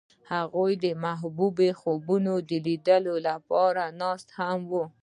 [0.31, 4.83] هغوی د محبوب خوبونو د لیدلو لپاره ناست هم وو.